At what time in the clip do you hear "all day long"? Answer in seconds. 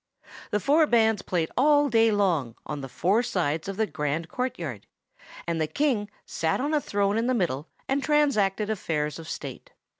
1.55-2.55